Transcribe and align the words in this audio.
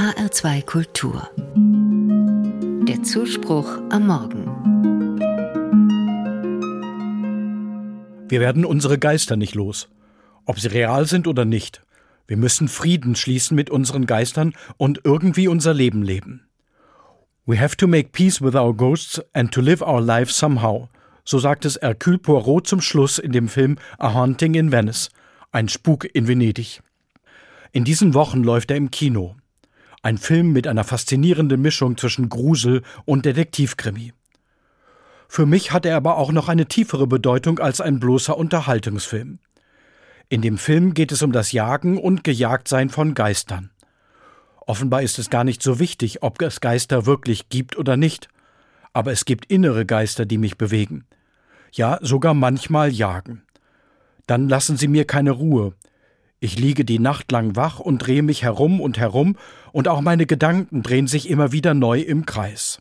HR2 0.00 0.64
Kultur. 0.64 1.28
Der 2.88 3.02
Zuspruch 3.02 3.68
am 3.90 4.06
Morgen. 4.06 4.46
Wir 8.26 8.40
werden 8.40 8.64
unsere 8.64 8.98
Geister 8.98 9.36
nicht 9.36 9.54
los. 9.54 9.90
Ob 10.46 10.58
sie 10.58 10.68
real 10.68 11.04
sind 11.06 11.26
oder 11.26 11.44
nicht. 11.44 11.82
Wir 12.26 12.38
müssen 12.38 12.68
Frieden 12.68 13.14
schließen 13.14 13.54
mit 13.54 13.68
unseren 13.68 14.06
Geistern 14.06 14.54
und 14.78 15.02
irgendwie 15.04 15.48
unser 15.48 15.74
Leben 15.74 16.02
leben. 16.02 16.48
We 17.44 17.60
have 17.60 17.76
to 17.76 17.86
make 17.86 18.08
peace 18.08 18.40
with 18.40 18.54
our 18.54 18.74
ghosts 18.74 19.20
and 19.34 19.52
to 19.52 19.60
live 19.60 19.82
our 19.82 20.00
life 20.00 20.32
somehow. 20.32 20.88
So 21.26 21.38
sagt 21.38 21.66
es 21.66 21.78
Hercule 21.78 22.16
Poirot 22.16 22.66
zum 22.66 22.80
Schluss 22.80 23.18
in 23.18 23.32
dem 23.32 23.48
Film 23.48 23.76
A 23.98 24.14
Haunting 24.14 24.54
in 24.54 24.72
Venice. 24.72 25.10
Ein 25.52 25.68
Spuk 25.68 26.06
in 26.14 26.26
Venedig. 26.26 26.80
In 27.72 27.84
diesen 27.84 28.14
Wochen 28.14 28.42
läuft 28.42 28.70
er 28.70 28.78
im 28.78 28.90
Kino. 28.90 29.36
Ein 30.02 30.16
Film 30.16 30.52
mit 30.52 30.66
einer 30.66 30.84
faszinierenden 30.84 31.60
Mischung 31.60 31.98
zwischen 31.98 32.30
Grusel 32.30 32.82
und 33.04 33.26
Detektivkrimi. 33.26 34.14
Für 35.28 35.44
mich 35.44 35.72
hat 35.72 35.84
er 35.84 35.96
aber 35.96 36.16
auch 36.16 36.32
noch 36.32 36.48
eine 36.48 36.66
tiefere 36.66 37.06
Bedeutung 37.06 37.58
als 37.58 37.82
ein 37.82 38.00
bloßer 38.00 38.36
Unterhaltungsfilm. 38.36 39.40
In 40.30 40.40
dem 40.40 40.56
Film 40.56 40.94
geht 40.94 41.12
es 41.12 41.22
um 41.22 41.32
das 41.32 41.52
Jagen 41.52 41.98
und 41.98 42.24
Gejagtsein 42.24 42.88
von 42.88 43.14
Geistern. 43.14 43.70
Offenbar 44.66 45.02
ist 45.02 45.18
es 45.18 45.28
gar 45.28 45.44
nicht 45.44 45.62
so 45.62 45.78
wichtig, 45.78 46.22
ob 46.22 46.40
es 46.40 46.60
Geister 46.60 47.04
wirklich 47.04 47.50
gibt 47.50 47.76
oder 47.76 47.96
nicht, 47.96 48.28
aber 48.92 49.12
es 49.12 49.26
gibt 49.26 49.46
innere 49.46 49.84
Geister, 49.84 50.24
die 50.24 50.38
mich 50.38 50.56
bewegen. 50.56 51.04
Ja, 51.72 51.98
sogar 52.00 52.32
manchmal 52.32 52.90
jagen. 52.90 53.42
Dann 54.26 54.48
lassen 54.48 54.76
sie 54.76 54.88
mir 54.88 55.04
keine 55.04 55.32
Ruhe. 55.32 55.74
Ich 56.40 56.58
liege 56.58 56.86
die 56.86 56.98
Nacht 56.98 57.30
lang 57.30 57.54
wach 57.54 57.80
und 57.80 57.98
drehe 57.98 58.22
mich 58.22 58.42
herum 58.42 58.80
und 58.80 58.98
herum, 58.98 59.36
und 59.72 59.88
auch 59.88 60.00
meine 60.00 60.24
Gedanken 60.24 60.82
drehen 60.82 61.06
sich 61.06 61.28
immer 61.28 61.52
wieder 61.52 61.74
neu 61.74 62.00
im 62.00 62.24
Kreis. 62.24 62.80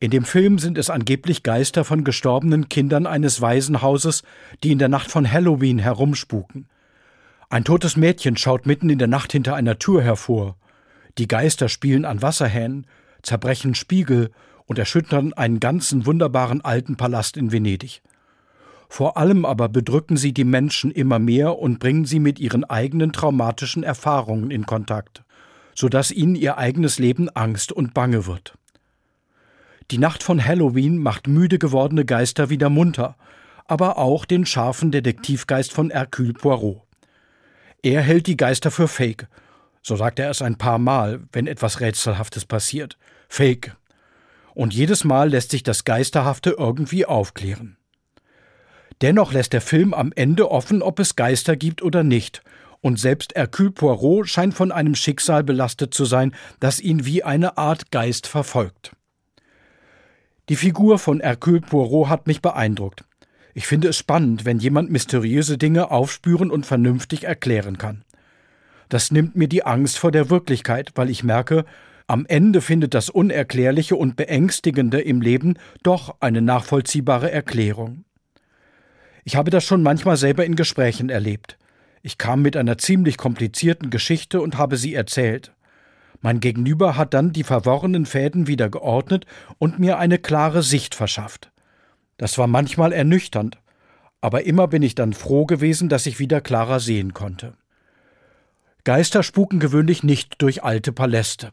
In 0.00 0.10
dem 0.10 0.24
Film 0.24 0.58
sind 0.58 0.78
es 0.78 0.90
angeblich 0.90 1.42
Geister 1.42 1.84
von 1.84 2.04
gestorbenen 2.04 2.70
Kindern 2.70 3.06
eines 3.06 3.40
Waisenhauses, 3.40 4.22
die 4.64 4.72
in 4.72 4.78
der 4.78 4.88
Nacht 4.88 5.10
von 5.10 5.30
Halloween 5.30 5.78
herumspuken. 5.78 6.66
Ein 7.50 7.64
totes 7.64 7.96
Mädchen 7.98 8.38
schaut 8.38 8.64
mitten 8.64 8.88
in 8.88 8.98
der 8.98 9.08
Nacht 9.08 9.30
hinter 9.30 9.54
einer 9.54 9.78
Tür 9.78 10.02
hervor. 10.02 10.56
Die 11.18 11.28
Geister 11.28 11.68
spielen 11.68 12.06
an 12.06 12.22
Wasserhähnen, 12.22 12.86
zerbrechen 13.22 13.74
Spiegel 13.74 14.30
und 14.64 14.78
erschüttern 14.78 15.34
einen 15.34 15.60
ganzen 15.60 16.06
wunderbaren 16.06 16.62
alten 16.62 16.96
Palast 16.96 17.36
in 17.36 17.52
Venedig. 17.52 18.00
Vor 18.92 19.16
allem 19.16 19.46
aber 19.46 19.70
bedrücken 19.70 20.18
sie 20.18 20.34
die 20.34 20.44
Menschen 20.44 20.90
immer 20.90 21.18
mehr 21.18 21.58
und 21.58 21.78
bringen 21.78 22.04
sie 22.04 22.20
mit 22.20 22.38
ihren 22.38 22.62
eigenen 22.62 23.10
traumatischen 23.10 23.84
Erfahrungen 23.84 24.50
in 24.50 24.66
Kontakt, 24.66 25.24
so 25.74 25.88
dass 25.88 26.10
ihnen 26.10 26.34
ihr 26.34 26.58
eigenes 26.58 26.98
Leben 26.98 27.30
Angst 27.30 27.72
und 27.72 27.94
Bange 27.94 28.26
wird. 28.26 28.58
Die 29.90 29.96
Nacht 29.96 30.22
von 30.22 30.44
Halloween 30.44 30.98
macht 30.98 31.26
müde 31.26 31.58
gewordene 31.58 32.04
Geister 32.04 32.50
wieder 32.50 32.68
munter, 32.68 33.16
aber 33.64 33.96
auch 33.96 34.26
den 34.26 34.44
scharfen 34.44 34.90
Detektivgeist 34.90 35.72
von 35.72 35.88
Hercule 35.88 36.34
Poirot. 36.34 36.82
Er 37.80 38.02
hält 38.02 38.26
die 38.26 38.36
Geister 38.36 38.70
für 38.70 38.88
Fake. 38.88 39.26
So 39.80 39.96
sagt 39.96 40.18
er 40.18 40.28
es 40.28 40.42
ein 40.42 40.58
paar 40.58 40.76
Mal, 40.76 41.22
wenn 41.32 41.46
etwas 41.46 41.80
Rätselhaftes 41.80 42.44
passiert. 42.44 42.98
Fake. 43.30 43.74
Und 44.52 44.74
jedes 44.74 45.02
Mal 45.02 45.30
lässt 45.30 45.50
sich 45.50 45.62
das 45.62 45.84
Geisterhafte 45.84 46.56
irgendwie 46.58 47.06
aufklären. 47.06 47.78
Dennoch 49.02 49.32
lässt 49.32 49.52
der 49.52 49.60
Film 49.60 49.94
am 49.94 50.12
Ende 50.14 50.50
offen, 50.50 50.80
ob 50.80 51.00
es 51.00 51.16
Geister 51.16 51.56
gibt 51.56 51.82
oder 51.82 52.04
nicht. 52.04 52.42
Und 52.80 53.00
selbst 53.00 53.34
Hercule 53.34 53.72
Poirot 53.72 54.28
scheint 54.28 54.54
von 54.54 54.70
einem 54.70 54.94
Schicksal 54.94 55.42
belastet 55.42 55.92
zu 55.92 56.04
sein, 56.04 56.34
das 56.60 56.80
ihn 56.80 57.04
wie 57.04 57.24
eine 57.24 57.58
Art 57.58 57.90
Geist 57.90 58.28
verfolgt. 58.28 58.92
Die 60.48 60.56
Figur 60.56 61.00
von 61.00 61.20
Hercule 61.20 61.60
Poirot 61.60 62.08
hat 62.08 62.26
mich 62.28 62.42
beeindruckt. 62.42 63.04
Ich 63.54 63.66
finde 63.66 63.88
es 63.88 63.98
spannend, 63.98 64.44
wenn 64.44 64.58
jemand 64.58 64.90
mysteriöse 64.90 65.58
Dinge 65.58 65.90
aufspüren 65.90 66.50
und 66.50 66.64
vernünftig 66.64 67.24
erklären 67.24 67.78
kann. 67.78 68.04
Das 68.88 69.10
nimmt 69.10 69.36
mir 69.36 69.48
die 69.48 69.64
Angst 69.64 69.98
vor 69.98 70.12
der 70.12 70.30
Wirklichkeit, 70.30 70.92
weil 70.94 71.10
ich 71.10 71.24
merke, 71.24 71.64
am 72.06 72.24
Ende 72.26 72.60
findet 72.60 72.94
das 72.94 73.10
Unerklärliche 73.10 73.96
und 73.96 74.16
Beängstigende 74.16 75.00
im 75.00 75.20
Leben 75.20 75.54
doch 75.82 76.16
eine 76.20 76.42
nachvollziehbare 76.42 77.30
Erklärung. 77.30 78.04
Ich 79.24 79.36
habe 79.36 79.50
das 79.50 79.64
schon 79.64 79.82
manchmal 79.82 80.16
selber 80.16 80.44
in 80.44 80.56
Gesprächen 80.56 81.08
erlebt. 81.08 81.58
Ich 82.02 82.18
kam 82.18 82.42
mit 82.42 82.56
einer 82.56 82.78
ziemlich 82.78 83.16
komplizierten 83.16 83.90
Geschichte 83.90 84.40
und 84.40 84.58
habe 84.58 84.76
sie 84.76 84.94
erzählt. 84.94 85.52
Mein 86.20 86.40
Gegenüber 86.40 86.96
hat 86.96 87.14
dann 87.14 87.32
die 87.32 87.44
verworrenen 87.44 88.06
Fäden 88.06 88.46
wieder 88.46 88.68
geordnet 88.68 89.26
und 89.58 89.78
mir 89.78 89.98
eine 89.98 90.18
klare 90.18 90.62
Sicht 90.62 90.94
verschafft. 90.94 91.50
Das 92.16 92.38
war 92.38 92.46
manchmal 92.46 92.92
ernüchternd, 92.92 93.58
aber 94.20 94.44
immer 94.44 94.68
bin 94.68 94.82
ich 94.82 94.94
dann 94.94 95.12
froh 95.12 95.46
gewesen, 95.46 95.88
dass 95.88 96.06
ich 96.06 96.18
wieder 96.18 96.40
klarer 96.40 96.80
sehen 96.80 97.14
konnte. 97.14 97.54
Geister 98.84 99.22
spuken 99.22 99.60
gewöhnlich 99.60 100.02
nicht 100.02 100.42
durch 100.42 100.64
alte 100.64 100.92
Paläste. 100.92 101.50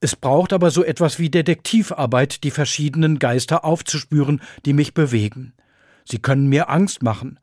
Es 0.00 0.16
braucht 0.16 0.52
aber 0.52 0.70
so 0.70 0.84
etwas 0.84 1.18
wie 1.18 1.28
Detektivarbeit, 1.28 2.44
die 2.44 2.50
verschiedenen 2.50 3.18
Geister 3.18 3.64
aufzuspüren, 3.64 4.40
die 4.64 4.72
mich 4.72 4.94
bewegen. 4.94 5.52
Sie 6.10 6.18
können 6.18 6.48
mir 6.48 6.70
Angst 6.70 7.02
machen, 7.02 7.38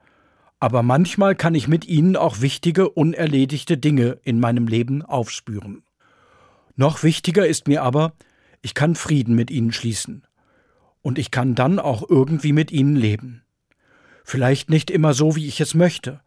aber 0.59 0.81
manchmal 0.81 1.35
kann 1.35 1.53
ich 1.53 1.67
mit 1.67 1.85
ihnen 1.85 2.15
auch 2.15 2.41
wichtige, 2.41 2.89
unerledigte 2.89 3.77
Dinge 3.77 4.17
in 4.23 4.39
meinem 4.39 4.67
Leben 4.67 5.03
aufspüren. 5.03 5.83
Noch 6.75 7.03
wichtiger 7.03 7.45
ist 7.45 7.67
mir 7.67 7.83
aber, 7.83 8.13
ich 8.63 8.73
kann 8.73 8.95
Frieden 8.95 9.35
mit 9.35 9.51
ihnen 9.51 9.71
schließen. 9.71 10.25
Und 11.03 11.19
ich 11.19 11.29
kann 11.29 11.53
dann 11.53 11.77
auch 11.77 12.09
irgendwie 12.09 12.53
mit 12.53 12.71
ihnen 12.71 12.95
leben. 12.95 13.43
Vielleicht 14.23 14.71
nicht 14.71 14.89
immer 14.89 15.13
so, 15.13 15.35
wie 15.35 15.47
ich 15.47 15.61
es 15.61 15.75
möchte, 15.75 16.21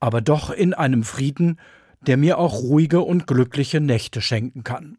aber 0.00 0.20
doch 0.20 0.50
in 0.50 0.74
einem 0.74 1.04
Frieden, 1.04 1.60
der 2.00 2.16
mir 2.16 2.38
auch 2.38 2.60
ruhige 2.60 3.02
und 3.02 3.28
glückliche 3.28 3.80
Nächte 3.80 4.20
schenken 4.20 4.64
kann. 4.64 4.98